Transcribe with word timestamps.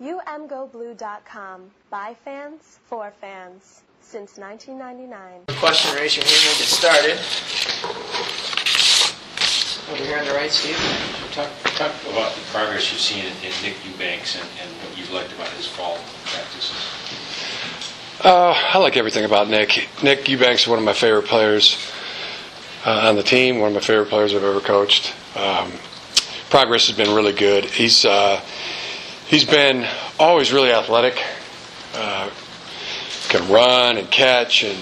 UMGoBlue.com. 0.00 1.70
By 1.90 2.14
fans, 2.24 2.78
for 2.84 3.12
fans. 3.20 3.82
Since 4.00 4.38
1999. 4.38 5.58
Question, 5.58 5.96
raise 5.96 6.16
your 6.16 6.24
hand, 6.24 6.40
we'll 6.46 6.56
get 6.56 6.68
started. 6.68 7.18
Over 9.92 10.04
here 10.04 10.18
on 10.18 10.24
the 10.24 10.34
right, 10.34 10.50
Steve. 10.50 10.78
Talk, 11.32 11.50
talk 11.74 11.92
about 12.12 12.32
the 12.32 12.40
progress 12.52 12.92
you've 12.92 13.00
seen 13.00 13.24
in, 13.24 13.32
in 13.42 13.52
Nick 13.60 13.74
Eubanks 13.84 14.36
and, 14.36 14.48
and 14.62 14.70
what 14.82 14.96
you've 14.96 15.10
liked 15.10 15.32
about 15.32 15.48
his 15.48 15.66
fall 15.66 15.98
practices. 16.26 16.76
Uh, 18.24 18.54
I 18.54 18.78
like 18.78 18.96
everything 18.96 19.24
about 19.24 19.48
Nick. 19.48 19.88
Nick 20.02 20.28
Eubanks 20.28 20.62
is 20.62 20.68
one 20.68 20.78
of 20.78 20.84
my 20.84 20.92
favorite 20.92 21.26
players 21.26 21.76
uh, 22.86 23.08
on 23.08 23.16
the 23.16 23.22
team, 23.24 23.58
one 23.58 23.70
of 23.70 23.74
my 23.74 23.80
favorite 23.80 24.08
players 24.08 24.32
I've 24.32 24.44
ever 24.44 24.60
coached. 24.60 25.12
Um, 25.36 25.72
progress 26.50 26.86
has 26.86 26.96
been 26.96 27.14
really 27.14 27.32
good. 27.32 27.64
He's 27.64 28.04
uh, 28.04 28.40
he's 29.28 29.44
been 29.44 29.86
always 30.18 30.52
really 30.52 30.72
athletic. 30.72 31.22
Uh, 31.94 32.30
can 33.28 33.50
run 33.50 33.98
and 33.98 34.10
catch 34.10 34.64
and 34.64 34.78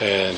and 0.00 0.36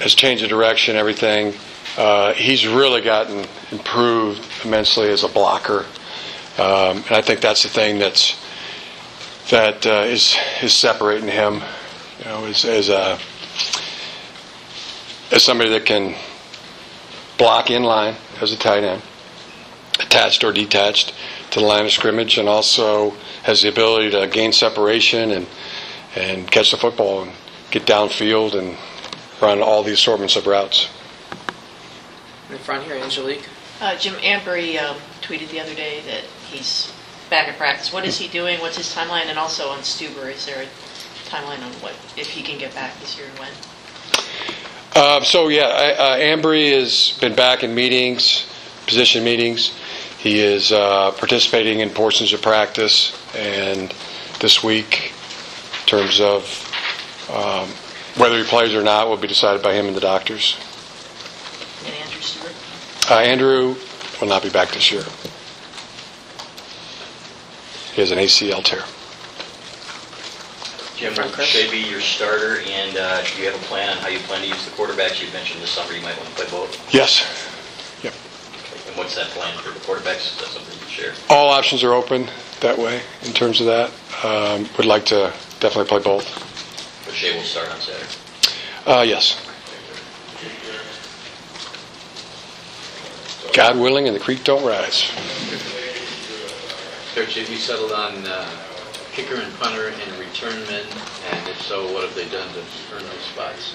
has 0.00 0.14
changed 0.14 0.42
the 0.42 0.48
direction, 0.48 0.96
everything. 0.96 1.54
Uh, 1.96 2.32
he's 2.34 2.66
really 2.66 3.00
gotten 3.00 3.46
improved 3.70 4.44
immensely 4.64 5.08
as 5.08 5.22
a 5.22 5.28
blocker, 5.28 5.86
um, 6.58 6.98
and 6.98 7.12
I 7.12 7.22
think 7.22 7.40
that's 7.40 7.62
the 7.62 7.68
thing 7.68 7.98
that's 7.98 8.36
that 9.50 9.86
uh, 9.86 10.04
is 10.06 10.36
is 10.62 10.74
separating 10.74 11.28
him, 11.28 11.62
you 12.18 12.24
know, 12.24 12.44
as 12.46 12.64
as 12.64 12.88
a 12.88 13.18
as 15.30 15.42
somebody 15.42 15.70
that 15.70 15.86
can 15.86 16.16
block 17.38 17.70
in 17.70 17.82
line 17.82 18.16
as 18.40 18.52
a 18.52 18.58
tight 18.58 18.82
end, 18.82 19.02
attached 20.00 20.42
or 20.42 20.52
detached 20.52 21.14
to 21.50 21.60
the 21.60 21.66
line 21.66 21.84
of 21.84 21.92
scrimmage, 21.92 22.38
and 22.38 22.48
also 22.48 23.10
has 23.42 23.62
the 23.62 23.68
ability 23.68 24.10
to 24.10 24.26
gain 24.26 24.52
separation 24.52 25.30
and 25.30 25.46
and 26.16 26.50
catch 26.50 26.70
the 26.70 26.76
football 26.76 27.22
and 27.22 27.32
get 27.70 27.84
downfield 27.84 28.54
and 28.54 28.76
run 29.40 29.62
all 29.62 29.82
the 29.82 29.92
assortments 29.92 30.36
of 30.36 30.46
routes. 30.46 30.88
In 32.50 32.58
front 32.58 32.84
here, 32.84 32.96
Angelique. 32.96 33.46
Uh, 33.80 33.96
Jim 33.98 34.14
Ambry 34.14 34.80
um, 34.80 34.96
tweeted 35.20 35.50
the 35.50 35.60
other 35.60 35.74
day 35.74 36.00
that 36.06 36.24
he's 36.50 36.92
back 37.28 37.48
at 37.48 37.58
practice. 37.58 37.92
What 37.92 38.06
is 38.06 38.18
he 38.18 38.28
doing? 38.28 38.60
What's 38.60 38.76
his 38.76 38.94
timeline? 38.94 39.26
And 39.26 39.38
also 39.38 39.68
on 39.68 39.80
Stueber, 39.80 40.32
is 40.32 40.46
there 40.46 40.62
a 40.62 40.66
timeline 41.28 41.62
on 41.62 41.72
what 41.82 41.92
if 42.16 42.28
he 42.30 42.42
can 42.42 42.58
get 42.58 42.74
back 42.74 42.98
this 43.00 43.18
year 43.18 43.26
and 43.28 43.38
when? 43.38 43.50
Uh, 44.94 45.22
so 45.22 45.48
yeah, 45.48 45.64
I, 45.64 45.92
uh, 45.92 46.16
Ambry 46.18 46.72
has 46.72 47.18
been 47.20 47.34
back 47.34 47.62
in 47.62 47.74
meetings, 47.74 48.46
position 48.86 49.24
meetings. 49.24 49.72
He 50.18 50.40
is 50.40 50.72
uh, 50.72 51.12
participating 51.12 51.80
in 51.80 51.90
portions 51.90 52.32
of 52.32 52.42
practice, 52.42 53.12
and 53.34 53.94
this 54.40 54.62
week, 54.64 55.12
in 55.80 55.86
terms 55.86 56.20
of 56.20 56.44
um, 57.32 57.68
whether 58.20 58.38
he 58.38 58.44
plays 58.44 58.74
or 58.74 58.82
not, 58.82 59.08
will 59.08 59.16
be 59.16 59.28
decided 59.28 59.62
by 59.62 59.74
him 59.74 59.86
and 59.86 59.96
the 59.96 60.00
doctors. 60.00 60.56
And 61.84 61.94
Andrew 61.94 62.20
Stueber? 62.20 63.10
Uh, 63.10 63.20
Andrew 63.20 63.76
will 64.20 64.28
not 64.28 64.42
be 64.42 64.50
back 64.50 64.70
this 64.70 64.90
year. 64.90 65.04
He 67.94 68.00
has 68.00 68.10
an 68.10 68.18
ACL 68.18 68.64
tear. 68.64 68.82
Jim, 70.96 71.12
Front 71.14 71.30
will 71.30 71.36
Chris. 71.36 71.48
Shea 71.48 71.70
be 71.70 71.88
your 71.88 72.00
starter, 72.00 72.60
and 72.66 72.96
uh, 72.96 73.22
do 73.22 73.42
you 73.42 73.50
have 73.50 73.54
a 73.54 73.64
plan 73.66 73.90
on 73.90 73.98
how 73.98 74.08
you 74.08 74.18
plan 74.20 74.40
to 74.40 74.48
use 74.48 74.64
the 74.64 74.70
quarterbacks? 74.70 75.24
You 75.24 75.30
mentioned 75.32 75.62
this 75.62 75.70
summer 75.70 75.92
you 75.92 76.02
might 76.02 76.16
want 76.16 76.28
to 76.30 76.34
play 76.34 76.50
both. 76.50 76.94
Yes. 76.94 77.45
Yep. 78.96 79.04
And 79.04 79.04
what's 79.04 79.16
that 79.16 79.26
plan 79.28 79.56
for 79.58 79.70
the 79.70 79.80
quarterbacks? 79.80 80.32
Is 80.32 80.38
that 80.38 80.48
something 80.48 80.72
you 80.74 80.80
can 80.80 80.88
share? 80.88 81.12
All 81.28 81.50
options 81.50 81.84
are 81.84 81.92
open 81.92 82.28
that 82.60 82.78
way 82.78 83.02
in 83.22 83.32
terms 83.32 83.60
of 83.60 83.66
that. 83.66 83.90
Um, 84.24 84.68
would 84.76 84.86
like 84.86 85.04
to 85.06 85.32
definitely 85.60 85.86
play 85.86 86.00
both. 86.00 86.24
But 87.04 87.14
Shea 87.14 87.36
will 87.36 87.42
start 87.42 87.70
on 87.70 87.80
Saturday. 87.80 88.10
Uh, 88.86 89.02
yes. 89.02 89.42
God 93.52 93.78
willing, 93.78 94.06
and 94.06 94.14
the 94.14 94.20
creek 94.20 94.44
don't 94.44 94.64
rise. 94.66 95.10
Coach, 97.14 97.36
have 97.36 97.48
you 97.48 97.56
settled 97.56 97.92
on 97.92 98.26
uh, 98.26 98.46
kicker 99.12 99.36
and 99.36 99.52
punter 99.54 99.88
and 99.88 100.18
return 100.18 100.54
men? 100.66 100.84
And 101.30 101.48
if 101.48 101.60
so, 101.62 101.90
what 101.92 102.04
have 102.04 102.14
they 102.14 102.28
done 102.28 102.48
to 102.52 102.60
earn 102.94 103.02
those 103.02 103.24
spots? 103.32 103.74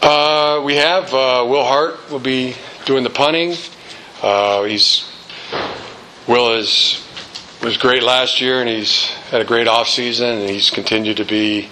Uh, 0.00 0.62
we 0.64 0.76
have 0.76 1.12
uh, 1.14 1.44
Will 1.48 1.64
Hart 1.64 2.10
will 2.10 2.20
be 2.20 2.54
doing 2.84 3.04
the 3.04 3.10
punting. 3.10 3.54
Uh, 4.22 4.64
he's 4.64 5.08
Will 6.26 6.52
is 6.52 7.04
was 7.62 7.76
great 7.76 8.02
last 8.02 8.40
year, 8.40 8.60
and 8.60 8.68
he's 8.68 9.06
had 9.30 9.40
a 9.40 9.44
great 9.44 9.68
off 9.68 9.88
season, 9.88 10.38
and 10.40 10.48
he's 10.50 10.70
continued 10.70 11.16
to 11.16 11.24
be 11.24 11.68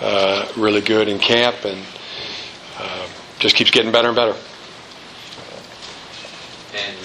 uh, 0.00 0.48
really 0.56 0.80
good 0.80 1.08
in 1.08 1.18
camp, 1.18 1.64
and 1.64 1.84
uh, 2.78 3.06
just 3.38 3.54
keeps 3.56 3.70
getting 3.70 3.92
better 3.92 4.08
and 4.08 4.16
better. 4.16 4.36
And? 6.74 6.96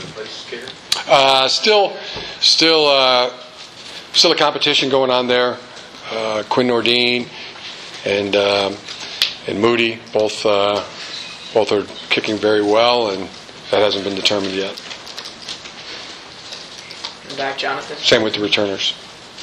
Uh, 1.07 1.47
still, 1.47 1.95
still, 2.40 2.88
uh, 2.88 3.31
still 4.13 4.31
a 4.31 4.38
competition 4.38 4.90
going 4.90 5.11
on 5.11 5.28
there. 5.28 5.57
Uh, 6.09 6.44
Quinn 6.50 6.67
Nordin 6.67 7.28
and 8.06 8.35
um, 8.35 8.75
and 9.47 9.59
Moody 9.59 10.00
both 10.13 10.45
uh, 10.45 10.84
both 11.53 11.72
are 11.72 11.85
kicking 12.09 12.38
very 12.38 12.61
well, 12.61 13.11
and 13.11 13.29
that 13.72 13.80
hasn't 13.80 14.04
been 14.04 14.16
determined 14.16 14.54
yet. 14.54 14.80
And 17.28 17.38
back, 17.38 17.58
Jonathan. 17.58 17.98
Same 17.98 18.22
with 18.22 18.34
the 18.34 18.42
returners. 18.42 18.94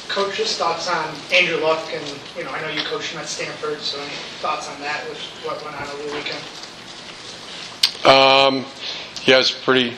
Coach, 0.07 0.37
just 0.37 0.57
thoughts 0.57 0.87
on 0.87 1.13
Andrew 1.33 1.57
Luck, 1.57 1.83
and 1.93 2.05
you 2.37 2.43
know, 2.43 2.51
I 2.51 2.61
know 2.61 2.69
you 2.69 2.81
coached 2.81 3.11
him 3.11 3.19
at 3.19 3.27
Stanford, 3.27 3.79
so 3.79 3.99
any 3.99 4.09
thoughts 4.39 4.69
on 4.69 4.79
that 4.81 5.07
with 5.09 5.19
what 5.43 5.63
went 5.63 5.79
on 5.79 5.87
over 5.87 6.03
the 6.03 6.13
weekend? 6.13 6.43
Um, 8.05 8.65
yeah, 9.25 9.39
it's 9.39 9.51
pretty, 9.51 9.93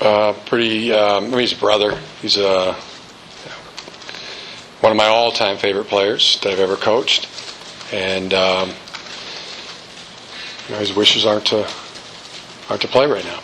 uh, 0.00 0.32
pretty. 0.46 0.92
Um, 0.92 1.24
I 1.24 1.28
mean, 1.28 1.38
he's 1.40 1.52
a 1.52 1.56
brother. 1.56 1.98
He's 2.20 2.36
a 2.36 2.76
one 4.80 4.92
of 4.92 4.96
my 4.96 5.06
all-time 5.06 5.56
favorite 5.56 5.86
players 5.86 6.38
that 6.40 6.52
I've 6.52 6.60
ever 6.60 6.76
coached, 6.76 7.28
and 7.92 8.34
um, 8.34 8.68
you 10.68 10.74
know, 10.74 10.80
his 10.80 10.94
wishes 10.94 11.24
aren't 11.24 11.46
to 11.46 11.68
aren't 12.68 12.82
to 12.82 12.88
play 12.88 13.06
right 13.06 13.24
now. 13.24 13.40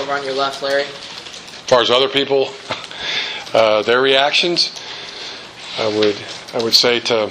Over 0.00 0.12
on 0.12 0.24
your 0.24 0.34
left, 0.34 0.62
Larry. 0.62 0.82
As 0.82 1.66
far 1.66 1.82
as 1.82 1.90
other 1.90 2.08
people, 2.08 2.50
uh, 3.54 3.82
their 3.82 4.00
reactions, 4.00 4.80
I 5.78 5.86
would 5.88 6.16
I 6.54 6.62
would 6.62 6.74
say 6.74 7.00
to, 7.00 7.30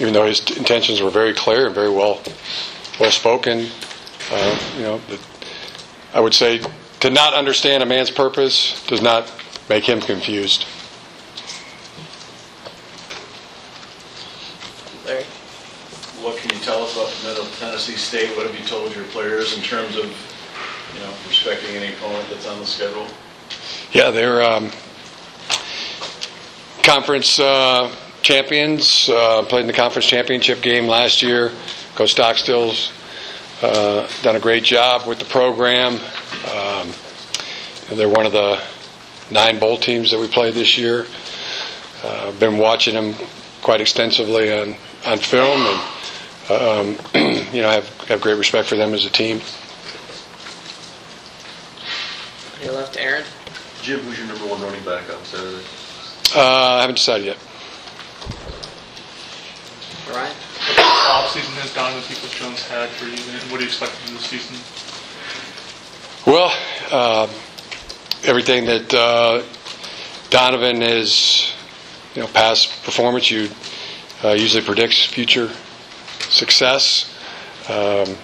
even 0.00 0.12
though 0.12 0.26
his 0.26 0.48
intentions 0.56 1.00
were 1.00 1.10
very 1.10 1.34
clear 1.34 1.66
and 1.66 1.74
very 1.74 1.90
well 1.90 2.22
well 3.00 3.10
spoken, 3.10 3.68
uh, 4.30 4.58
you 4.76 4.82
know, 4.82 5.00
I 6.12 6.20
would 6.20 6.34
say 6.34 6.60
to 7.00 7.10
not 7.10 7.34
understand 7.34 7.82
a 7.82 7.86
man's 7.86 8.10
purpose 8.10 8.84
does 8.86 9.00
not 9.02 9.32
make 9.68 9.84
him 9.84 10.00
confused. 10.00 10.66
Larry. 15.04 15.24
What 16.20 16.36
can 16.38 16.50
you 16.50 16.62
tell 16.64 16.82
us 16.82 16.94
about 16.94 17.12
Middle 17.24 17.46
State? 17.78 18.36
What 18.36 18.46
have 18.46 18.58
you 18.58 18.64
told 18.64 18.94
your 18.94 19.04
players 19.06 19.56
in 19.56 19.62
terms 19.62 19.96
of, 19.96 20.04
you 20.94 21.00
know, 21.00 21.12
respecting 21.26 21.76
any 21.76 21.94
opponent 21.94 22.28
that's 22.28 22.46
on 22.46 22.58
the 22.58 22.66
schedule? 22.66 23.06
Yeah, 23.92 24.10
they're 24.10 24.42
um, 24.42 24.70
conference 26.82 27.38
uh, 27.38 27.94
champions. 28.22 29.08
Uh, 29.08 29.44
played 29.44 29.62
in 29.62 29.66
the 29.66 29.72
conference 29.72 30.06
championship 30.06 30.60
game 30.60 30.86
last 30.86 31.22
year. 31.22 31.52
Coach 31.94 32.14
Stockstill's 32.14 32.92
uh, 33.62 34.08
done 34.22 34.36
a 34.36 34.40
great 34.40 34.64
job 34.64 35.06
with 35.06 35.18
the 35.18 35.24
program. 35.24 35.94
Um, 36.54 36.92
they're 37.96 38.08
one 38.08 38.26
of 38.26 38.32
the 38.32 38.60
nine 39.30 39.58
bowl 39.58 39.76
teams 39.76 40.10
that 40.10 40.20
we 40.20 40.28
played 40.28 40.54
this 40.54 40.78
year. 40.78 41.06
Uh, 42.02 42.32
been 42.32 42.58
watching 42.58 42.94
them 42.94 43.14
quite 43.62 43.80
extensively 43.80 44.52
on, 44.52 44.76
on 45.06 45.18
film, 45.18 45.60
and 45.60 45.80
um, 46.50 46.96
you 47.52 47.62
know, 47.62 47.68
I 47.68 47.74
have 47.74 47.88
have 48.08 48.20
great 48.20 48.38
respect 48.38 48.68
for 48.68 48.76
them 48.76 48.94
as 48.94 49.04
a 49.04 49.10
team. 49.10 49.40
On 52.56 52.64
your 52.64 52.72
left, 52.74 52.96
Aaron. 52.98 53.24
Jim, 53.82 54.00
who's 54.00 54.18
your 54.18 54.26
number 54.26 54.46
one 54.46 54.60
running 54.62 54.82
back 54.84 55.04
on 55.14 55.24
Saturday? 55.24 55.64
Uh, 56.34 56.76
I 56.76 56.80
haven't 56.80 56.96
decided 56.96 57.26
yet. 57.26 57.38
Ryan. 60.08 60.34
off 61.10 61.30
season 61.30 61.52
has 61.54 61.74
Donovan 61.74 62.02
Peoples 62.02 62.34
Jones 62.34 62.62
had 62.68 62.88
for 62.90 63.04
you, 63.04 63.12
and 63.12 63.42
what 63.50 63.58
do 63.58 63.64
you 63.64 63.68
expect 63.68 63.92
from 63.92 64.14
this 64.14 64.24
season? 64.24 64.56
Well, 66.26 66.52
uh, 66.90 67.28
everything 68.24 68.64
that 68.66 68.92
uh, 68.92 69.42
Donovan 70.30 70.82
is, 70.82 71.52
you 72.14 72.22
know, 72.22 72.28
past 72.28 72.84
performance, 72.84 73.30
you 73.30 73.48
uh, 74.24 74.30
usually 74.30 74.64
predicts 74.64 75.04
future 75.04 75.50
success. 76.20 77.14
Um, 77.68 78.16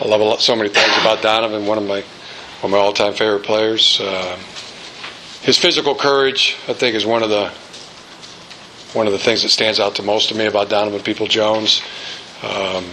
I 0.00 0.04
love 0.06 0.40
so 0.40 0.54
many 0.54 0.68
things 0.68 0.96
about 1.00 1.22
Donovan. 1.22 1.66
One 1.66 1.78
of 1.78 1.84
my 1.84 2.02
one 2.60 2.64
of 2.64 2.70
my 2.70 2.78
all-time 2.78 3.14
favorite 3.14 3.44
players. 3.44 4.00
Um 4.00 4.38
his 5.42 5.56
physical 5.56 5.94
courage, 5.94 6.56
I 6.66 6.72
think, 6.72 6.94
is 6.94 7.06
one 7.06 7.22
of 7.22 7.30
the 7.30 7.50
one 8.92 9.06
of 9.06 9.12
the 9.12 9.18
things 9.18 9.42
that 9.42 9.50
stands 9.50 9.78
out 9.78 9.94
to 9.96 10.02
most 10.02 10.30
of 10.30 10.36
me 10.36 10.46
about 10.46 10.68
Donovan 10.68 11.00
People 11.02 11.26
Jones. 11.26 11.82
Um, 12.42 12.84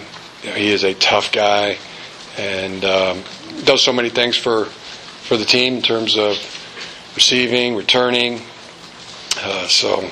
you 0.44 0.50
know, 0.50 0.56
he 0.56 0.70
is 0.70 0.84
a 0.84 0.94
tough 0.94 1.32
guy 1.32 1.78
and 2.38 2.84
um, 2.84 3.24
does 3.64 3.82
so 3.84 3.94
many 3.94 4.10
things 4.10 4.38
for 4.38 4.66
for 4.66 5.38
the 5.38 5.46
team 5.46 5.76
in 5.76 5.82
terms 5.82 6.18
of 6.18 6.38
receiving, 7.16 7.76
returning. 7.76 8.42
Uh, 9.38 9.68
so 9.68 10.10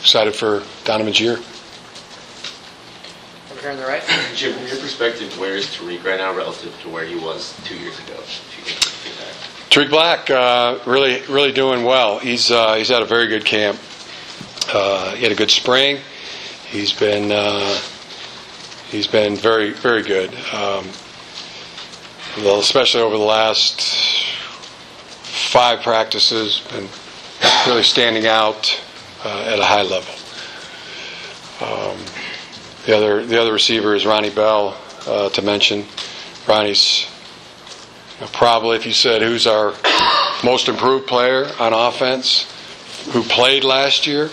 excited 0.00 0.34
for 0.34 0.62
Donovan's 0.84 1.20
year. 1.20 1.38
Over 3.62 3.70
here 3.70 3.80
on 3.80 3.86
the 3.86 3.92
right. 3.92 4.02
Jim, 4.34 4.54
from 4.54 4.66
your 4.66 4.76
perspective, 4.78 5.38
where 5.38 5.54
is 5.54 5.72
Tarik 5.72 6.02
right 6.02 6.18
now 6.18 6.34
relative 6.34 6.76
to 6.80 6.88
where 6.88 7.04
he 7.04 7.14
was 7.14 7.56
two 7.64 7.78
years 7.78 7.96
ago? 8.00 8.14
If 8.18 8.58
you 8.58 8.64
can 8.64 9.12
do 9.12 9.18
that. 9.20 9.70
Tarik 9.70 9.88
Black, 9.88 10.30
uh, 10.30 10.80
really, 10.84 11.22
really 11.32 11.52
doing 11.52 11.84
well. 11.84 12.18
He's 12.18 12.50
uh, 12.50 12.74
he's 12.74 12.88
had 12.88 13.02
a 13.02 13.04
very 13.04 13.28
good 13.28 13.44
camp. 13.44 13.78
Uh, 14.74 15.14
he 15.14 15.22
had 15.22 15.30
a 15.30 15.36
good 15.36 15.50
spring. 15.52 16.00
He's 16.66 16.92
been 16.92 17.30
uh, 17.30 17.80
he's 18.88 19.06
been 19.06 19.36
very, 19.36 19.70
very 19.70 20.02
good. 20.02 20.30
Um, 20.52 20.88
well, 22.38 22.58
especially 22.58 23.02
over 23.02 23.16
the 23.16 23.22
last 23.22 23.80
five 25.52 25.82
practices, 25.82 26.66
been 26.68 26.88
really 27.68 27.84
standing 27.84 28.26
out 28.26 28.82
uh, 29.24 29.52
at 29.52 29.60
a 29.60 29.64
high 29.64 29.82
level. 29.82 30.14
Um, 31.60 31.98
the 32.86 32.96
other 32.96 33.24
the 33.24 33.40
other 33.40 33.52
receiver 33.52 33.94
is 33.94 34.06
Ronnie 34.06 34.30
Bell. 34.30 34.76
Uh, 35.06 35.28
to 35.30 35.42
mention, 35.42 35.84
Ronnie's 36.46 37.08
know, 38.22 38.28
probably 38.32 38.76
if 38.76 38.86
you 38.86 38.92
said 38.92 39.20
who's 39.20 39.46
our 39.46 39.74
most 40.44 40.68
improved 40.68 41.06
player 41.06 41.46
on 41.58 41.72
offense, 41.72 42.50
who 43.12 43.22
played 43.22 43.64
last 43.64 44.06
year, 44.06 44.30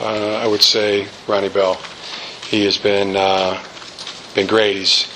uh, 0.00 0.34
I 0.36 0.46
would 0.46 0.62
say 0.62 1.08
Ronnie 1.26 1.48
Bell. 1.48 1.80
He 2.48 2.64
has 2.64 2.76
been 2.78 3.16
uh, 3.16 3.62
been 4.34 4.46
great. 4.46 4.76
He's 4.76 5.08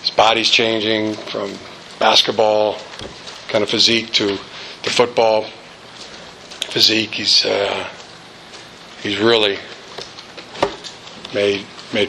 his 0.00 0.10
body's 0.10 0.50
changing 0.50 1.14
from 1.14 1.52
basketball 1.98 2.78
kind 3.48 3.62
of 3.62 3.70
physique 3.70 4.12
to 4.14 4.28
the 4.82 4.90
football 4.90 5.44
physique. 6.70 7.14
He's 7.14 7.44
uh, 7.44 7.88
he's 9.02 9.18
really 9.18 9.58
made 11.34 11.66
made 11.94 12.08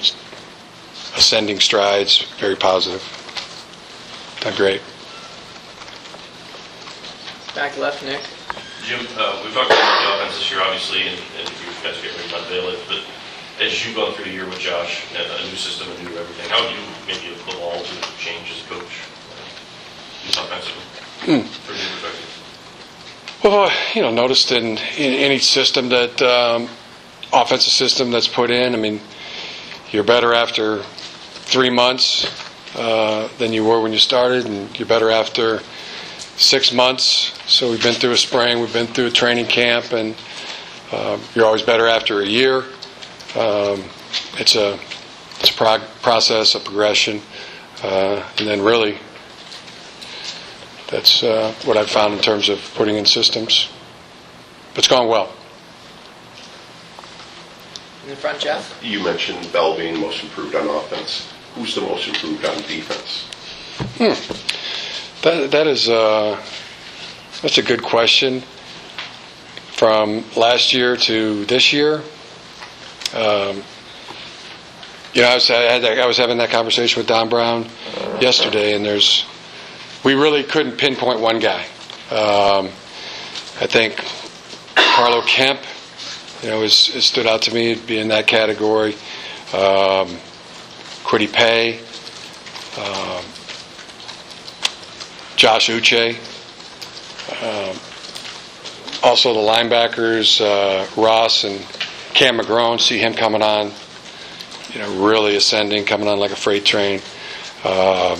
ascending 1.16 1.60
strides. 1.60 2.26
Very 2.40 2.56
positive. 2.56 3.02
Done 4.42 4.56
great. 4.56 4.82
Back 7.56 7.78
left, 7.78 8.04
Nick. 8.04 8.22
Jim, 8.84 9.00
uh, 9.18 9.42
we've 9.44 9.54
talked 9.54 9.72
about 9.72 10.02
the 10.04 10.16
offense 10.16 10.38
this 10.40 10.52
year, 10.52 10.62
obviously, 10.62 11.02
and, 11.04 11.18
and 11.40 11.48
you 11.50 11.72
guys 11.84 11.98
are 11.98 12.02
getting 12.02 12.18
ready 12.18 12.30
to 12.30 12.38
unveil 12.38 12.70
it, 12.70 12.80
but 12.88 13.00
as 13.62 13.86
you've 13.86 13.96
gone 13.96 14.14
through 14.14 14.26
the 14.26 14.32
year 14.32 14.46
with 14.46 14.60
Josh, 14.60 15.06
and 15.16 15.24
a 15.26 15.50
new 15.50 15.56
system, 15.56 15.88
a 15.88 16.04
new 16.04 16.18
everything, 16.18 16.50
how 16.50 16.68
do 16.68 16.74
you 16.74 16.82
maybe 17.08 17.28
evolve 17.48 17.88
and 17.88 18.18
change 18.18 18.52
as 18.52 18.66
a 18.66 18.70
coach? 18.70 19.00
uh, 20.38 20.44
Offensively, 20.44 20.84
from 21.64 21.76
your 21.76 21.90
perspective? 22.02 22.30
Well, 23.44 23.72
you 23.94 24.02
know, 24.02 24.12
noticed 24.12 24.52
in, 24.52 24.78
in 24.98 25.14
any 25.14 25.38
system 25.38 25.90
that 25.90 26.22
um, 26.22 26.68
offensive 27.32 27.72
system 27.74 28.12
that's 28.12 28.28
put 28.28 28.50
in. 28.50 28.74
I 28.74 28.78
mean, 28.78 29.00
you're 29.94 30.04
better 30.04 30.34
after 30.34 30.80
three 30.81 31.69
months 31.69 32.25
uh, 32.75 33.30
than 33.38 33.54
you 33.54 33.63
were 33.63 33.80
when 33.80 33.94
you 33.94 34.00
started, 34.00 34.45
and 34.48 34.78
you're 34.78 34.88
better 34.88 35.12
after 35.12 35.60
six 36.36 36.74
months. 36.74 37.31
So 37.45 37.69
we've 37.69 37.84
been 37.84 37.94
through 37.94 38.13
a 38.13 38.18
spring, 38.18 38.60
we've 38.60 38.74
been 38.74 38.88
through 38.88 39.06
a 39.06 39.12
training 39.12 39.45
camp, 39.45 39.94
and 39.94 40.16
um, 40.92 41.22
you're 41.36 41.45
always 41.45 41.62
better 41.62 41.88
after 41.88 42.22
a 42.22 42.25
year. 42.25 42.63
Um, 43.36 43.84
it's 44.40 44.56
a 44.56 44.80
it's 45.40 45.51
a 45.51 45.54
prog- 45.54 45.88
process, 46.01 46.56
a 46.56 46.60
progression, 46.60 47.22
uh, 47.84 48.28
and 48.39 48.48
then 48.48 48.62
really 48.62 48.98
that's 50.89 51.22
uh, 51.22 51.54
what 51.66 51.78
I've 51.78 51.89
found 51.89 52.16
in 52.16 52.19
terms 52.19 52.50
of 52.50 52.60
putting 52.74 52.98
in 52.98 53.06
systems. 53.06 53.69
But 54.69 54.80
it's 54.80 54.88
gone 54.88 55.07
well. 55.07 55.31
In 58.04 58.10
the 58.10 58.16
front, 58.16 58.40
Jeff. 58.40 58.80
You 58.84 59.02
mentioned 59.04 59.52
Bell 59.54 59.78
being 59.78 60.00
most 60.00 60.24
improved 60.24 60.56
on 60.56 60.68
offense. 60.68 61.32
Who's 61.56 61.76
the 61.76 61.82
most 61.82 62.08
improved 62.08 62.44
on 62.46 62.58
defense? 62.64 63.30
That 65.22 65.52
that 65.52 65.68
is 65.68 65.88
uh, 65.88 66.42
that's 67.42 67.58
a 67.58 67.64
good 67.64 67.82
question. 67.82 68.44
From 69.72 70.24
last 70.36 70.74
year 70.74 70.96
to 70.98 71.46
this 71.46 71.74
year, 71.74 72.04
um, 73.14 73.64
you 75.14 75.22
know, 75.22 75.30
I 75.30 75.36
was, 75.36 75.50
I, 75.50 75.62
had 75.62 75.84
that, 75.84 76.00
I 76.00 76.06
was 76.06 76.18
having 76.18 76.38
that 76.38 76.50
conversation 76.50 77.00
with 77.00 77.08
Don 77.08 77.30
Brown 77.30 77.68
yesterday, 78.20 78.76
and 78.76 78.86
there's 78.86 79.26
we 80.04 80.14
really 80.14 80.44
couldn't 80.44 80.78
pinpoint 80.78 81.20
one 81.20 81.40
guy. 81.40 81.64
Um, 82.12 82.68
I 83.62 83.68
think 83.68 84.04
Carlo 84.76 85.22
Kemp, 85.22 85.60
you 86.44 86.50
know, 86.50 86.62
is, 86.62 86.94
is 86.94 87.06
stood 87.06 87.25
out 87.25 87.42
to 87.44 87.54
me 87.54 87.75
be 87.75 87.98
in 88.00 88.10
that 88.10 88.28
category. 88.28 88.94
Um, 89.54 90.18
Kwity 91.04 91.31
Paye, 91.31 91.80
um, 92.78 93.24
Josh 95.38 95.69
Uche. 95.69 96.18
Um, 97.42 97.78
also 99.04 99.34
the 99.34 99.40
linebackers, 99.40 100.42
uh, 100.42 100.86
Ross 101.01 101.45
and 101.45 101.60
Cam 102.13 102.40
McGrone, 102.40 102.80
see 102.80 102.98
him 102.98 103.13
coming 103.13 103.42
on, 103.42 103.72
you 104.74 104.80
know, 104.80 105.06
really 105.06 105.36
ascending, 105.36 105.86
coming 105.86 106.07
on 106.07 106.19
like 106.19 106.31
a 106.31 106.36
freight 106.36 106.66
train. 106.66 107.00
Um, 107.63 108.19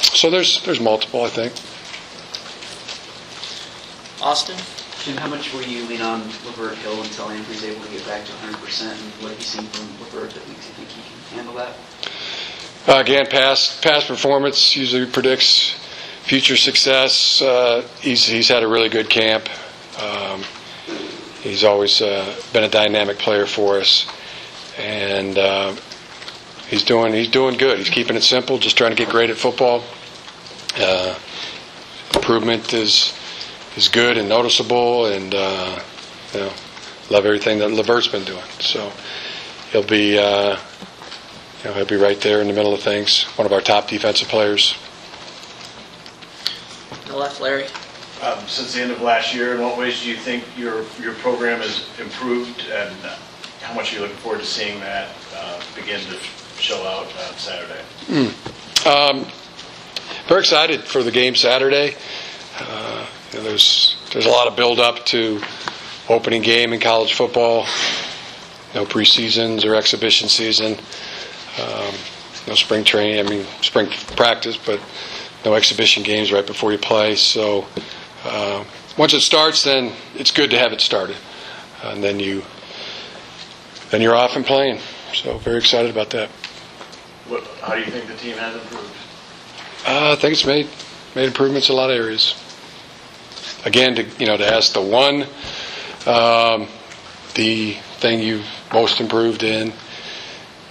so 0.00 0.30
there's 0.30 0.62
there's 0.64 0.80
multiple, 0.80 1.22
I 1.22 1.28
think. 1.28 1.52
Austin. 4.22 4.56
Jim, 5.04 5.16
how 5.16 5.28
much 5.28 5.52
will 5.52 5.64
you 5.64 5.84
lean 5.88 6.00
on 6.00 6.20
Lavert 6.46 6.76
Hill 6.76 7.02
until 7.02 7.28
Andrew's 7.28 7.64
able 7.64 7.84
to 7.84 7.90
get 7.90 8.06
back 8.06 8.24
to 8.24 8.30
100%? 8.30 8.82
And 8.92 9.00
what 9.20 9.30
have 9.32 9.38
you 9.38 9.44
seen 9.44 9.64
from 9.64 9.86
Lavert 9.98 10.32
that 10.32 10.46
makes 10.46 10.68
you 10.68 10.74
think 10.74 10.90
he 10.90 11.02
can 11.02 11.38
handle 11.38 11.54
that? 11.54 11.74
Uh, 12.86 13.00
again, 13.00 13.26
past 13.26 13.82
past 13.82 14.06
performance 14.06 14.76
usually 14.76 15.04
predicts 15.06 15.74
future 16.22 16.56
success. 16.56 17.42
Uh, 17.42 17.84
he's 18.00 18.24
he's 18.26 18.46
had 18.46 18.62
a 18.62 18.68
really 18.68 18.88
good 18.88 19.10
camp. 19.10 19.48
Um, 20.00 20.44
he's 21.40 21.64
always 21.64 22.00
uh, 22.00 22.32
been 22.52 22.62
a 22.62 22.68
dynamic 22.68 23.18
player 23.18 23.46
for 23.46 23.80
us, 23.80 24.06
and 24.78 25.36
uh, 25.36 25.74
he's 26.68 26.84
doing 26.84 27.12
he's 27.12 27.28
doing 27.28 27.56
good. 27.56 27.78
He's 27.78 27.90
keeping 27.90 28.14
it 28.14 28.22
simple, 28.22 28.56
just 28.56 28.78
trying 28.78 28.92
to 28.92 28.96
get 28.96 29.08
great 29.08 29.30
at 29.30 29.36
football. 29.36 29.82
Uh, 30.76 31.18
improvement 32.14 32.72
is 32.72 33.18
is 33.76 33.88
good 33.88 34.18
and 34.18 34.28
noticeable, 34.28 35.06
and 35.06 35.34
uh, 35.34 35.80
you 36.32 36.40
know, 36.40 36.52
love 37.10 37.24
everything 37.26 37.58
that 37.58 37.70
Lavert's 37.70 38.08
been 38.08 38.24
doing. 38.24 38.44
So 38.60 38.92
he'll 39.70 39.82
be. 39.86 40.18
Uh, 40.18 40.58
you 41.62 41.70
know, 41.70 41.76
he'll 41.76 41.86
be 41.86 41.96
right 41.96 42.20
there 42.20 42.40
in 42.40 42.48
the 42.48 42.52
middle 42.52 42.74
of 42.74 42.80
things. 42.80 43.22
One 43.36 43.46
of 43.46 43.52
our 43.52 43.60
top 43.60 43.86
defensive 43.86 44.26
players. 44.26 44.74
On 46.90 46.98
the 47.06 47.16
left, 47.16 47.40
Larry. 47.40 47.66
Um, 48.20 48.38
Since 48.48 48.74
the 48.74 48.82
end 48.82 48.90
of 48.90 49.00
last 49.00 49.32
year, 49.32 49.54
in 49.54 49.60
what 49.60 49.78
ways 49.78 50.02
do 50.02 50.08
you 50.08 50.16
think 50.16 50.44
your, 50.56 50.84
your 51.00 51.14
program 51.14 51.60
has 51.60 51.86
improved, 52.00 52.64
and 52.68 52.92
how 53.60 53.74
much 53.74 53.92
are 53.92 53.96
you 53.96 54.02
looking 54.02 54.16
forward 54.16 54.40
to 54.40 54.44
seeing 54.46 54.80
that 54.80 55.08
uh, 55.36 55.60
begin 55.76 56.00
to 56.00 56.16
show 56.58 56.82
out 56.84 57.06
on 57.06 57.36
Saturday? 57.38 57.80
Um, 58.84 59.26
very 60.26 60.40
excited 60.40 60.82
for 60.82 61.04
the 61.04 61.10
game 61.12 61.36
Saturday. 61.36 61.94
Uh, 62.58 63.06
you 63.32 63.38
know, 63.38 63.44
there's 63.44 63.96
there's 64.12 64.26
a 64.26 64.30
lot 64.30 64.46
of 64.46 64.56
build 64.56 64.78
up 64.78 65.04
to 65.06 65.40
opening 66.08 66.42
game 66.42 66.72
in 66.72 66.80
college 66.80 67.14
football. 67.14 67.66
No 68.74 68.84
preseasons 68.84 69.64
or 69.64 69.74
exhibition 69.74 70.28
season. 70.28 70.78
Um, 71.60 71.94
no 72.46 72.54
spring 72.54 72.84
training. 72.84 73.24
I 73.24 73.28
mean 73.28 73.46
spring 73.60 73.88
practice, 74.16 74.56
but 74.56 74.80
no 75.44 75.54
exhibition 75.54 76.02
games 76.02 76.32
right 76.32 76.46
before 76.46 76.72
you 76.72 76.78
play. 76.78 77.16
So 77.16 77.66
uh, 78.24 78.64
once 78.96 79.14
it 79.14 79.20
starts, 79.20 79.64
then 79.64 79.92
it's 80.14 80.30
good 80.30 80.50
to 80.50 80.58
have 80.58 80.72
it 80.72 80.80
started, 80.80 81.16
and 81.82 82.02
then 82.02 82.20
you 82.20 82.42
then 83.90 84.00
you're 84.00 84.14
off 84.14 84.36
and 84.36 84.44
playing. 84.44 84.78
So 85.14 85.38
very 85.38 85.58
excited 85.58 85.90
about 85.90 86.10
that. 86.10 86.30
What, 87.28 87.46
how 87.60 87.74
do 87.74 87.80
you 87.80 87.90
think 87.90 88.06
the 88.06 88.16
team 88.16 88.36
has 88.36 88.54
improved? 88.54 88.90
Uh, 89.86 90.12
I 90.12 90.16
think 90.16 90.32
it's 90.32 90.46
made 90.46 90.68
made 91.14 91.26
improvements 91.26 91.68
in 91.68 91.74
a 91.74 91.76
lot 91.76 91.90
of 91.90 91.96
areas. 91.96 92.34
Again, 93.64 93.94
to 93.96 94.04
you 94.18 94.26
know, 94.26 94.36
to 94.36 94.46
ask 94.46 94.72
the 94.72 94.80
one, 94.80 95.22
um, 96.06 96.68
the 97.34 97.74
thing 98.00 98.20
you've 98.20 98.46
most 98.72 99.00
improved 99.00 99.42
in 99.42 99.72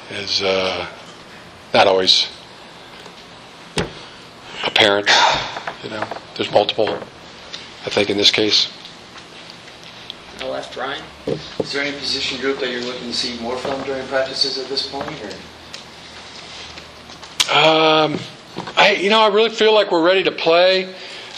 is 0.10 0.42
uh, 0.42 0.88
not 1.74 1.88
always 1.88 2.28
apparent. 4.66 5.10
You 5.84 5.90
know, 5.90 6.06
there's 6.36 6.52
multiple, 6.52 6.90
I 7.86 7.90
think, 7.90 8.10
in 8.10 8.18
this 8.18 8.32
case. 8.32 8.72
The 10.40 10.46
left, 10.46 10.76
Ryan. 10.76 11.04
Is 11.28 11.72
there 11.72 11.84
any 11.84 11.98
position 11.98 12.40
group 12.42 12.60
that 12.60 12.72
you're 12.72 12.82
looking 12.82 13.08
to 13.08 13.14
see 13.14 13.40
more 13.42 13.58
from 13.58 13.82
during 13.84 14.06
practices 14.08 14.58
at 14.58 14.68
this 14.68 14.88
point, 14.88 15.08
or? 15.24 15.30
Um, 17.56 18.20
I, 18.76 18.98
you 19.00 19.10
know, 19.10 19.22
I 19.22 19.28
really 19.28 19.50
feel 19.50 19.74
like 19.74 19.92
we're 19.92 20.04
ready 20.04 20.24
to 20.24 20.32
play, 20.32 20.94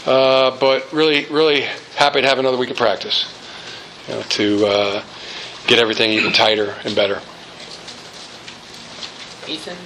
uh, 0.06 0.56
but 0.58 0.92
really, 0.92 1.26
really 1.26 1.62
happy 1.96 2.20
to 2.20 2.28
have 2.28 2.38
another 2.38 2.56
week 2.56 2.70
of 2.70 2.76
practice. 2.76 3.26
You 4.08 4.14
know, 4.14 4.22
to 4.22 4.66
uh, 4.66 5.04
get 5.66 5.78
everything 5.78 6.10
even 6.10 6.32
tighter 6.32 6.74
and 6.84 6.94
better. 6.94 7.20
Ethan. 9.48 9.76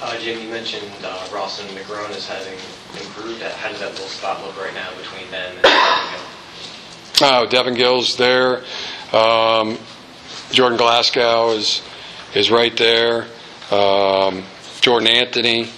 Uh, 0.00 0.18
Jim, 0.20 0.40
you 0.40 0.48
mentioned 0.48 0.90
uh, 1.02 1.28
Ross 1.32 1.60
and 1.60 1.68
McGrone 1.76 2.10
as 2.10 2.26
having 2.26 2.54
improved. 3.04 3.42
How 3.42 3.68
does 3.68 3.80
that 3.80 3.90
little 3.92 4.06
spot 4.06 4.44
look 4.44 4.56
right 4.62 4.72
now 4.74 4.88
between 4.96 5.30
them 5.30 5.56
and 5.56 6.22
Oh, 7.20 7.46
Devin 7.50 7.74
Gil's 7.74 8.16
there. 8.16 8.62
Um, 9.12 9.76
Jordan 10.52 10.78
Glasgow 10.78 11.50
is 11.50 11.82
is 12.34 12.50
right 12.50 12.76
there. 12.76 13.26
Um, 13.72 14.44
Jordan 14.80 15.08
Anthony 15.08 15.68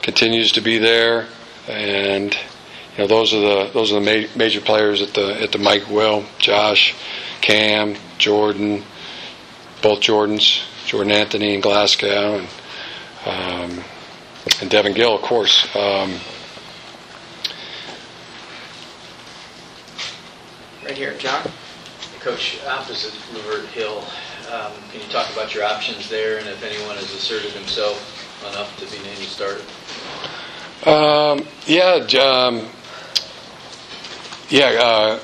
continues 0.00 0.52
to 0.52 0.62
be 0.62 0.78
there, 0.78 1.26
and 1.68 2.34
you 2.98 3.04
know 3.04 3.06
those 3.08 3.32
are 3.32 3.40
the 3.40 3.70
those 3.72 3.92
are 3.92 4.00
the 4.00 4.22
ma- 4.22 4.28
major 4.34 4.60
players 4.60 5.00
at 5.00 5.14
the 5.14 5.40
at 5.40 5.52
the 5.52 5.58
Mike 5.58 5.88
Will, 5.88 6.24
Josh, 6.38 6.96
Cam, 7.40 7.94
Jordan, 8.18 8.82
both 9.82 10.00
Jordans, 10.00 10.64
Jordan 10.84 11.12
Anthony 11.12 11.54
and 11.54 11.62
Glasgow, 11.62 12.40
and 13.24 13.78
um, 13.78 13.84
and 14.60 14.68
Devin 14.68 14.94
Gil, 14.94 15.14
of 15.14 15.22
course. 15.22 15.64
Um, 15.76 16.18
Right 20.84 20.96
here, 20.96 21.12
John. 21.18 21.42
Coach, 22.20 22.58
opposite 22.66 23.12
Lavert 23.34 23.66
Hill, 23.66 23.98
um, 24.50 24.72
can 24.90 25.02
you 25.02 25.06
talk 25.08 25.30
about 25.34 25.54
your 25.54 25.62
options 25.64 26.08
there 26.08 26.38
and 26.38 26.48
if 26.48 26.62
anyone 26.64 26.96
has 26.96 27.12
asserted 27.12 27.50
himself 27.52 28.00
enough 28.50 28.74
to 28.80 28.86
be 28.90 29.02
named 29.04 29.18
starter? 29.18 29.60
Um, 30.88 31.46
yeah, 31.66 32.04
j- 32.06 32.18
um, 32.18 32.66
yeah. 34.48 34.78
Uh, 34.80 35.20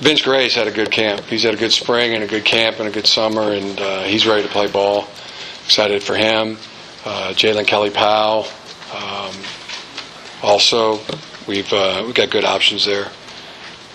Vince 0.00 0.22
Gray's 0.22 0.54
had 0.54 0.68
a 0.68 0.70
good 0.70 0.92
camp. 0.92 1.22
He's 1.22 1.42
had 1.42 1.54
a 1.54 1.56
good 1.56 1.72
spring 1.72 2.14
and 2.14 2.22
a 2.22 2.26
good 2.26 2.44
camp 2.44 2.78
and 2.78 2.88
a 2.88 2.92
good 2.92 3.06
summer, 3.06 3.52
and 3.52 3.80
uh, 3.80 4.02
he's 4.04 4.26
ready 4.26 4.44
to 4.44 4.48
play 4.48 4.70
ball. 4.70 5.08
Excited 5.64 6.02
for 6.02 6.14
him. 6.14 6.56
Uh, 7.04 7.32
Jalen 7.34 7.66
Kelly 7.66 7.90
Powell. 7.90 8.46
Um, 8.94 9.34
also, 10.42 11.00
we've 11.48 11.72
uh, 11.72 12.02
we've 12.06 12.14
got 12.14 12.30
good 12.30 12.44
options 12.44 12.86
there, 12.86 13.10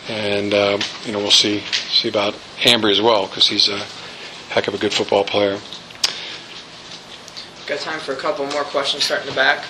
and 0.10 0.54
um, 0.54 0.82
you 1.06 1.14
know 1.14 1.20
we'll 1.20 1.32
see 1.32 1.62
see 1.62 2.10
about 2.10 2.34
Ambry 2.60 2.92
as 2.92 3.02
well 3.02 3.28
because 3.28 3.48
he's 3.48 3.70
a 3.70 3.80
heck 4.50 4.68
of 4.68 4.74
a 4.74 4.78
good 4.78 4.94
football 4.94 5.24
player. 5.24 5.58
Got 7.66 7.80
time 7.80 8.00
for 8.00 8.12
a 8.12 8.18
couple 8.18 8.46
more 8.48 8.66
questions 8.66 9.06
starting 9.06 9.30
in 9.30 9.34
the 9.34 9.40
back. 9.40 9.64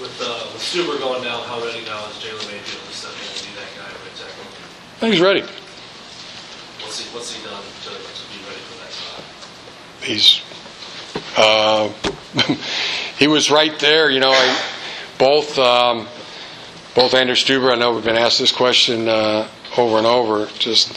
With, 0.00 0.18
uh, 0.20 0.50
with 0.52 0.62
Stueber 0.62 0.98
going 0.98 1.22
down, 1.22 1.46
how 1.46 1.62
ready 1.62 1.84
now 1.84 2.02
is 2.10 2.18
Jalen 2.18 2.50
Mayfield 2.50 2.82
to 2.82 2.92
step 2.92 3.14
in 3.14 3.30
and 3.30 3.46
be 3.46 3.54
that 3.54 3.70
guy 3.78 3.86
at 3.86 3.94
right 3.94 4.16
tackle? 4.18 4.42
I 4.42 4.91
think 5.02 5.14
he's 5.14 5.20
ready. 5.20 5.40
What's 5.40 7.00
he, 7.00 7.12
what's 7.12 7.34
he 7.34 7.44
done 7.44 7.60
to, 7.60 7.88
to 7.88 7.94
be 8.30 8.38
ready 8.46 8.60
for 8.60 8.78
that 8.78 10.06
he's 10.06 10.40
uh, 11.36 11.88
he 13.18 13.26
was 13.26 13.50
right 13.50 13.76
there. 13.80 14.10
You 14.10 14.20
know, 14.20 14.30
I, 14.30 14.62
both 15.18 15.58
um, 15.58 16.06
both 16.94 17.14
Andrew 17.14 17.34
Stueber. 17.34 17.72
I 17.72 17.74
know 17.74 17.94
we've 17.94 18.04
been 18.04 18.14
asked 18.14 18.38
this 18.38 18.52
question 18.52 19.08
uh, 19.08 19.48
over 19.76 19.98
and 19.98 20.06
over. 20.06 20.46
Just 20.60 20.96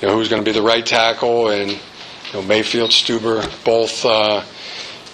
you 0.00 0.08
know, 0.08 0.14
who's 0.14 0.30
going 0.30 0.42
to 0.42 0.50
be 0.50 0.58
the 0.58 0.64
right 0.64 0.86
tackle, 0.86 1.50
and 1.50 1.70
you 1.70 2.32
know, 2.32 2.40
Mayfield, 2.40 2.92
Stueber, 2.92 3.44
both 3.62 4.06
uh, 4.06 4.42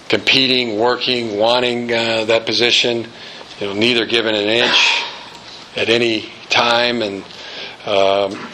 competing, 0.07 0.79
working, 0.79 1.37
wanting 1.37 1.91
uh, 1.91 2.23
that 2.23 2.45
position. 2.45 3.09
You 3.59 3.67
know, 3.67 3.73
neither 3.73 4.05
given 4.05 4.35
an 4.35 4.47
inch 4.47 5.03
at 5.75 5.89
any 5.89 6.31
time, 6.49 7.01
and 7.01 7.25
um, 7.85 8.47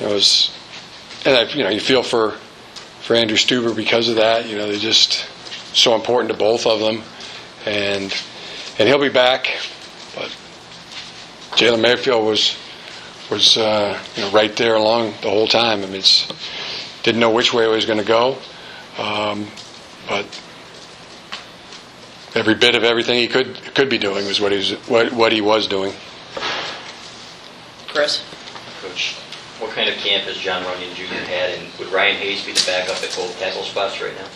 it 0.00 0.06
was. 0.06 0.56
And 1.24 1.36
I, 1.36 1.42
you 1.52 1.62
know, 1.62 1.70
you 1.70 1.80
feel 1.80 2.02
for 2.02 2.32
for 3.02 3.14
Andrew 3.14 3.36
Stueber 3.36 3.74
because 3.74 4.08
of 4.08 4.16
that. 4.16 4.48
You 4.48 4.58
know, 4.58 4.66
they're 4.66 4.78
just 4.78 5.26
so 5.74 5.94
important 5.94 6.32
to 6.32 6.38
both 6.38 6.66
of 6.66 6.80
them, 6.80 7.02
and 7.66 8.14
and 8.78 8.88
he'll 8.88 9.00
be 9.00 9.08
back. 9.08 9.46
But 10.14 10.36
Jalen 11.52 11.80
Mayfield 11.80 12.24
was 12.24 12.56
was 13.30 13.56
uh, 13.56 13.98
you 14.16 14.22
know 14.22 14.30
right 14.30 14.54
there 14.56 14.74
along 14.74 15.14
the 15.22 15.30
whole 15.30 15.46
time. 15.46 15.82
I 15.82 15.86
mean, 15.86 15.96
it's, 15.96 16.28
didn't 17.02 17.20
know 17.20 17.30
which 17.30 17.52
way 17.52 17.64
it 17.64 17.70
was 17.70 17.86
going 17.86 17.98
to 17.98 18.04
go, 18.04 18.38
um, 18.98 19.46
but 20.08 20.26
every 22.34 22.54
bit 22.54 22.74
of 22.74 22.84
everything 22.84 23.18
he 23.18 23.28
could 23.28 23.60
could 23.74 23.88
be 23.88 23.98
doing 23.98 24.26
was 24.26 24.40
what 24.40 24.52
he 24.52 24.58
was 24.58 24.72
what, 24.88 25.12
what 25.12 25.32
he 25.32 25.40
was 25.40 25.66
doing. 25.66 25.92
Chris. 27.88 28.22
Coach, 28.92 29.14
what 29.58 29.70
kind 29.70 29.88
of 29.88 29.96
camp 29.96 30.24
has 30.24 30.36
John 30.36 30.62
Runyan 30.64 30.94
Jr. 30.94 31.14
had, 31.24 31.58
and 31.58 31.78
would 31.78 31.88
Ryan 31.88 32.16
Hayes 32.16 32.44
be 32.44 32.52
the 32.52 32.62
backup 32.66 32.96
at 33.02 33.14
both 33.16 33.38
tackle 33.38 33.62
spots 33.62 34.02
right 34.02 34.14
now? 34.14 34.28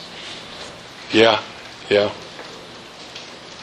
Yeah, 1.12 1.42
yeah. 1.90 2.10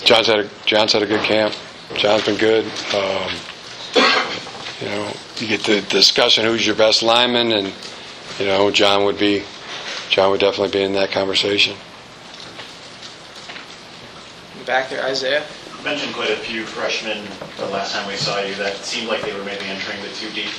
John's 0.05 0.27
had 0.27 0.39
a 0.39 0.49
John's 0.67 0.93
had 0.93 1.01
a 1.01 1.07
good 1.07 1.21
camp. 1.21 1.55
John's 1.95 2.25
been 2.25 2.37
good. 2.37 2.65
Um, 2.93 3.31
you 4.81 4.87
know, 4.87 5.11
you 5.37 5.47
get 5.47 5.61
the 5.61 5.81
discussion 5.89 6.45
who's 6.45 6.65
your 6.65 6.75
best 6.75 7.01
lineman, 7.01 7.51
and 7.53 7.73
you 8.37 8.45
know 8.45 8.69
John 8.69 9.03
would 9.05 9.17
be 9.17 9.43
John 10.09 10.29
would 10.29 10.41
definitely 10.41 10.77
be 10.77 10.83
in 10.83 10.93
that 10.93 11.11
conversation. 11.11 11.75
Back 14.67 14.89
there, 14.89 15.03
Isaiah. 15.03 15.43
You 15.83 15.83
mentioned 15.89 16.13
quite 16.15 16.29
a 16.29 16.37
few 16.37 16.65
freshmen 16.65 17.27
the 17.57 17.65
last 17.65 17.93
time 17.93 18.07
we 18.07 18.15
saw 18.15 18.39
you 18.39 18.55
that 18.55 18.77
seemed 18.77 19.09
like 19.09 19.21
they 19.21 19.33
were 19.33 19.43
maybe 19.43 19.65
entering 19.65 20.01
the 20.01 20.07
two 20.15 20.29
deep. 20.31 20.49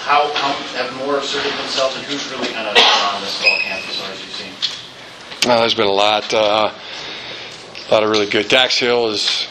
How, 0.00 0.32
how 0.34 0.52
have 0.76 0.96
more 0.96 1.18
asserted 1.18 1.52
themselves, 1.52 1.96
and 1.96 2.04
who's 2.06 2.30
really 2.30 2.48
kind 2.48 2.66
of 2.68 2.76
on 2.76 3.20
this 3.20 3.40
fall 3.40 3.58
camp 3.60 3.88
as 3.88 4.00
far 4.00 4.10
as 4.10 4.20
you've 4.20 4.32
seen? 4.32 5.48
Well, 5.48 5.60
there's 5.60 5.74
been 5.74 5.86
a 5.86 5.92
lot, 5.92 6.32
uh, 6.34 6.72
a 7.88 7.90
lot 7.92 8.02
of 8.02 8.10
really 8.10 8.28
good. 8.28 8.48
Dax 8.48 8.78
Hill 8.78 9.08
is 9.08 9.46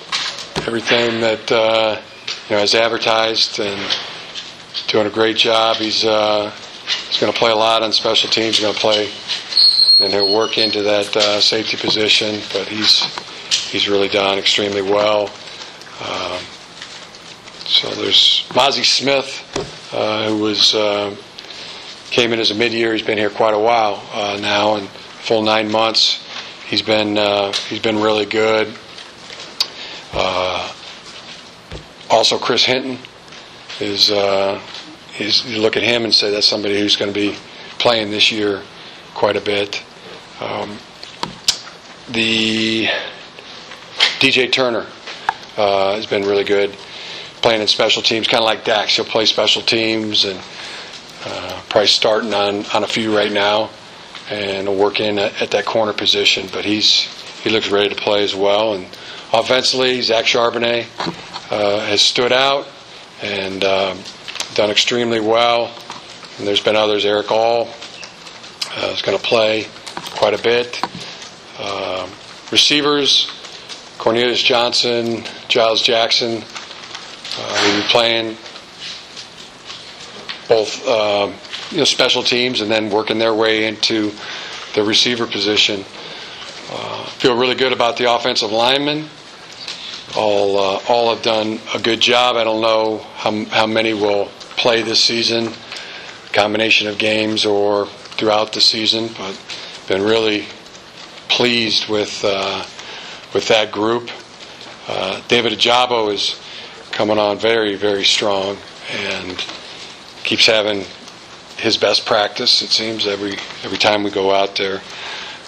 everything 0.68 1.22
that 1.22 1.52
uh, 1.52 2.02
you 2.50 2.56
know 2.56 2.62
is 2.62 2.76
advertised 2.76 3.60
and 3.60 3.80
doing 4.88 5.08
a 5.08 5.10
great 5.10 5.38
job. 5.38 5.78
He's 5.78 6.04
uh, 6.04 6.52
he's 7.08 7.20
going 7.20 7.32
to 7.32 7.38
play 7.38 7.52
a 7.52 7.56
lot 7.56 7.82
on 7.84 7.92
special 7.92 8.30
teams. 8.30 8.58
He's 8.58 8.66
going 8.66 8.76
to 8.76 8.80
play 8.80 9.10
and 10.00 10.14
he'll 10.14 10.34
work 10.34 10.58
into 10.58 10.82
that 10.84 11.16
uh, 11.16 11.42
safety 11.42 11.78
position. 11.78 12.42
But 12.54 12.68
he's 12.68 13.04
he's 13.70 13.90
really 13.90 14.08
done 14.08 14.38
extremely 14.38 14.82
well. 14.82 15.30
Um, 16.02 16.40
so 17.66 17.90
there's 17.96 18.46
Mazi 18.50 18.84
Smith, 18.84 19.44
who 19.92 20.38
was 20.38 20.74
uh, 20.76 21.16
came 22.12 22.34
in 22.34 22.40
as 22.40 22.52
a 22.52 22.56
mid-year. 22.56 22.94
He's 22.94 23.04
been 23.04 23.18
here 23.18 23.30
quite 23.30 23.54
a 23.54 23.60
while 23.60 24.04
uh, 24.14 24.38
now, 24.42 24.76
and 24.76 24.88
full 24.88 25.42
nine 25.42 25.72
months. 25.72 26.26
He's 26.66 26.82
been 26.82 27.18
uh, 27.18 27.54
he's 27.70 27.80
been 27.80 28.02
really 28.02 28.26
good. 28.26 28.74
Uh, 30.14 30.74
also, 32.10 32.38
Chris 32.38 32.66
Hinton 32.66 32.98
is 33.80 34.12
uh, 34.12 34.62
is 35.20 35.46
you 35.46 35.62
look 35.62 35.78
at 35.78 35.84
him 35.84 36.04
and 36.04 36.14
say 36.14 36.32
that's 36.32 36.48
somebody 36.48 36.80
who's 36.80 36.96
going 36.96 37.14
to 37.14 37.20
be 37.20 37.36
playing 37.78 38.12
this 38.12 38.32
year 38.32 38.62
quite 39.14 39.36
a 39.36 39.42
bit. 39.42 39.84
Um, 40.40 40.78
the 42.10 42.88
DJ 44.20 44.52
Turner 44.52 44.88
uh, 45.58 45.96
has 45.96 46.06
been 46.06 46.24
really 46.24 46.44
good 46.44 46.76
playing 47.42 47.62
in 47.62 47.68
special 47.68 48.02
teams, 48.02 48.28
kind 48.28 48.42
of 48.42 48.46
like 48.46 48.64
Dax. 48.66 48.96
He'll 48.96 49.06
play 49.06 49.26
special 49.26 49.62
teams 49.62 50.26
and 50.26 50.40
uh, 51.26 51.62
probably 51.70 51.88
starting 51.88 52.34
on, 52.34 52.66
on 52.68 52.84
a 52.84 52.88
few 52.88 53.16
right 53.16 53.32
now, 53.32 53.70
and 54.30 54.68
will 54.68 54.78
work 54.78 55.00
in 55.00 55.20
at, 55.20 55.42
at 55.42 55.52
that 55.52 55.66
corner 55.66 55.94
position. 55.94 56.48
But 56.52 56.66
he's 56.66 57.08
he 57.42 57.50
looks 57.50 57.70
ready 57.70 57.90
to 57.90 57.96
play 57.96 58.24
as 58.24 58.36
well. 58.36 58.74
And 58.74 58.86
offensively, 59.34 60.02
Zach 60.02 60.26
Charbonnet 60.26 60.86
uh, 61.52 61.80
has 61.86 62.02
stood 62.02 62.34
out 62.34 62.68
and 63.22 63.64
um, 63.64 63.98
done 64.56 64.70
extremely 64.70 65.20
well. 65.20 65.74
And 66.38 66.48
there's 66.48 66.62
been 66.62 66.76
others. 66.76 67.06
Erick 67.06 67.32
All 67.32 67.70
uh, 68.76 68.92
is 68.94 69.02
going 69.02 69.18
to 69.18 69.24
play 69.24 69.68
quite 69.96 70.34
a 70.34 70.42
bit. 70.42 70.82
Um, 71.60 72.10
receivers, 72.52 73.30
Cornelius 73.98 74.42
Johnson, 74.42 75.24
Giles 75.48 75.82
Jackson, 75.82 76.44
uh, 77.40 77.64
will 77.66 77.82
be 77.82 77.88
playing 77.88 78.38
both 80.50 80.86
um, 80.88 81.34
you 81.72 81.78
know 81.78 81.84
special 81.86 82.24
teams 82.24 82.62
and 82.62 82.70
then 82.70 82.90
working 82.90 83.18
their 83.18 83.34
way 83.34 83.66
into 83.66 84.12
the 84.76 84.84
receiver 84.84 85.26
position. 85.26 85.86
Uh, 86.72 87.06
feel 87.06 87.38
really 87.38 87.56
good 87.56 87.74
about 87.74 87.98
the 87.98 88.12
offensive 88.14 88.52
linemen. 88.52 89.08
all 90.16 90.58
uh, 90.60 90.82
all 90.90 91.14
have 91.14 91.24
done 91.24 91.60
a 91.74 91.80
good 91.80 92.00
job. 92.00 92.36
I 92.36 92.44
don't 92.44 92.62
know 92.62 92.98
how 93.16 93.46
how 93.46 93.68
many 93.68 93.94
will 93.94 94.26
play 94.58 94.82
this 94.82 95.04
season, 95.04 95.54
combination 96.34 96.88
of 96.88 96.98
games 96.98 97.46
or 97.46 97.86
throughout 98.18 98.52
the 98.54 98.62
season, 98.62 99.10
but 99.18 99.40
been 99.88 100.04
really 100.04 100.46
pleased 101.30 101.88
with 101.88 102.22
uh, 102.24 102.66
with 103.34 103.48
that 103.48 103.72
group. 103.72 104.10
Uh, 104.88 105.22
David 105.28 105.54
Ojabo 105.54 106.12
is 106.12 106.40
coming 107.00 107.18
on 107.18 107.40
very 107.40 107.76
very 107.76 108.04
strong 108.04 108.58
and 108.92 109.38
keeps 110.26 110.46
having 110.46 110.84
his 111.56 111.78
best 111.78 112.06
practice. 112.06 112.62
It 112.62 112.72
seems 112.72 113.08
every 113.08 113.38
every 113.64 113.78
time 113.78 114.04
we 114.04 114.12
go 114.12 114.36
out 114.36 114.58
there. 114.58 114.82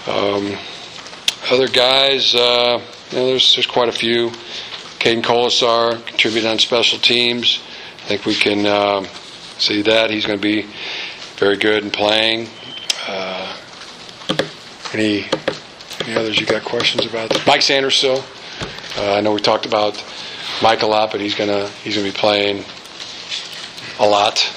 Um, 0.07 0.55
other 1.51 1.67
guys, 1.67 2.33
uh, 2.33 2.81
you 3.09 3.17
know, 3.17 3.25
there's 3.27 3.53
there's 3.53 3.67
quite 3.67 3.89
a 3.89 3.91
few. 3.91 4.29
Caden 4.99 5.23
Kolesar 5.23 6.05
contributed 6.05 6.49
on 6.49 6.57
special 6.57 6.99
teams. 6.99 7.59
I 8.05 8.07
think 8.07 8.25
we 8.25 8.35
can 8.35 8.65
um, 8.65 9.07
see 9.57 9.81
that 9.81 10.09
he's 10.09 10.25
going 10.25 10.39
to 10.39 10.41
be 10.41 10.65
very 11.35 11.57
good 11.57 11.83
in 11.83 11.91
playing. 11.91 12.47
Uh, 13.09 13.57
any 14.93 15.25
any 16.05 16.15
others 16.15 16.39
you 16.39 16.45
got 16.45 16.63
questions 16.63 17.05
about? 17.05 17.29
Mike 17.45 17.59
Sainristil. 17.59 18.23
Uh, 18.97 19.15
I 19.15 19.19
know 19.19 19.33
we 19.33 19.41
talked 19.41 19.65
about 19.65 20.01
Mike 20.61 20.83
a 20.83 20.87
lot, 20.87 21.11
but 21.11 21.19
he's 21.19 21.35
gonna 21.35 21.67
he's 21.83 21.95
gonna 21.95 22.07
be 22.07 22.17
playing 22.17 22.63
a 23.99 24.05
lot 24.05 24.53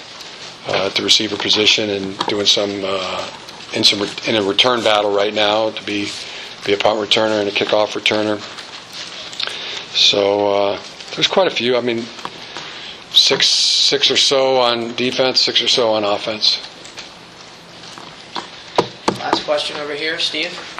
uh, 0.68 0.86
at 0.86 0.94
the 0.94 1.02
receiver 1.02 1.36
position 1.36 1.90
and 1.90 2.18
doing 2.26 2.46
some 2.46 2.82
uh, 2.84 3.30
in 3.74 3.84
some 3.84 4.02
in 4.26 4.36
a 4.36 4.42
return 4.42 4.82
battle 4.82 5.14
right 5.14 5.34
now 5.34 5.70
to 5.70 5.84
be 5.84 6.08
be 6.64 6.72
a 6.72 6.78
punt 6.78 6.98
returner 6.98 7.40
and 7.40 7.48
a 7.48 7.52
kickoff 7.52 7.92
returner. 7.92 8.40
So 9.94 10.52
uh, 10.52 10.82
there's 11.14 11.28
quite 11.28 11.46
a 11.46 11.54
few. 11.54 11.76
I 11.76 11.80
mean, 11.80 12.04
six 13.12 13.46
six 13.46 14.10
or 14.10 14.16
so 14.16 14.58
on 14.58 14.94
defense, 14.94 15.40
six 15.40 15.62
or 15.62 15.68
so 15.68 15.92
on 15.92 16.04
offense. 16.04 16.60
Last 19.20 19.44
question 19.44 19.76
over 19.78 19.94
here, 19.94 20.18
Steve. 20.18 20.73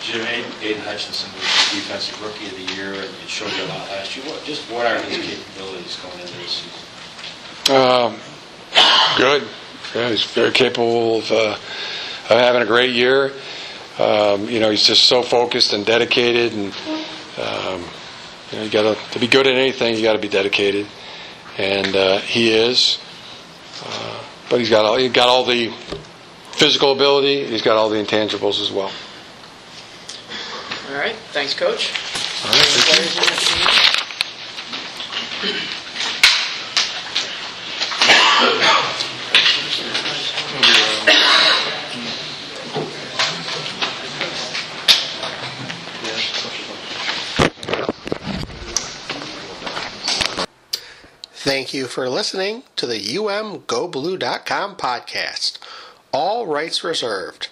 Jim, 0.00 0.24
Aidan 0.62 0.82
Hutchinson 0.82 1.30
was 1.34 1.42
the 1.42 1.76
defensive 1.76 2.22
rookie 2.22 2.46
of 2.46 2.54
the 2.54 2.74
year, 2.74 2.92
and 2.94 3.04
it 3.04 3.28
showed 3.28 3.52
you 3.52 3.64
a 3.64 3.68
lot 3.68 3.88
last 3.88 4.16
year. 4.16 4.24
What, 4.26 4.42
just 4.44 4.70
what 4.70 4.86
are 4.86 4.98
his 5.02 5.18
capabilities 5.18 5.96
going 6.02 6.20
into 6.20 6.36
this 6.38 6.62
season? 6.62 7.76
Um, 7.76 8.16
good. 9.16 9.42
Yeah, 9.94 10.10
he's 10.10 10.24
very 10.24 10.52
capable 10.52 11.18
of, 11.18 11.30
uh, 11.30 11.52
of 11.54 12.40
having 12.40 12.62
a 12.62 12.66
great 12.66 12.90
year. 12.90 13.32
Um, 13.98 14.48
you 14.48 14.60
know, 14.60 14.70
he's 14.70 14.86
just 14.86 15.04
so 15.04 15.22
focused 15.22 15.72
and 15.72 15.84
dedicated, 15.84 16.52
and 16.52 16.72
um, 17.38 17.84
you 18.50 18.58
know, 18.58 18.64
you 18.64 18.70
got 18.70 18.94
to 18.94 19.12
to 19.12 19.18
be 19.18 19.26
good 19.26 19.46
at 19.46 19.54
anything. 19.54 19.96
You 19.96 20.02
got 20.02 20.12
to 20.12 20.20
be 20.20 20.28
dedicated, 20.28 20.86
and 21.56 21.96
uh, 21.96 22.18
he 22.18 22.52
is. 22.52 23.00
Uh, 23.84 24.22
but 24.48 24.60
he's 24.60 24.70
got 24.70 24.84
all, 24.84 24.96
he's 24.96 25.12
got 25.12 25.28
all 25.28 25.44
the 25.44 25.72
physical 26.52 26.92
ability. 26.92 27.46
He's 27.46 27.62
got 27.62 27.76
all 27.76 27.88
the 27.88 27.96
intangibles 27.96 28.60
as 28.60 28.70
well. 28.70 28.92
All 30.88 30.94
right, 30.94 31.14
thanks, 31.32 31.54
Coach. 31.54 31.92
All 32.44 32.50
right, 32.50 32.58
Any 32.58 32.80
thank 32.82 33.14
you. 33.14 33.20
players 33.20 33.40
in 33.40 33.62
this 33.62 34.58
Thank 51.32 51.72
you 51.72 51.86
for 51.86 52.08
listening 52.08 52.64
to 52.76 52.86
the 52.86 52.98
umgoblue.com 52.98 54.76
podcast. 54.76 55.58
All 56.12 56.46
rights 56.46 56.82
reserved. 56.84 57.48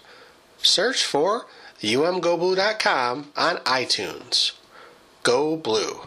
Search 0.59 1.05
for 1.05 1.47
umgoblue.com 1.83 3.33
on 3.37 3.57
iTunes. 3.59 4.53
Go 5.23 5.57
Blue. 5.57 6.07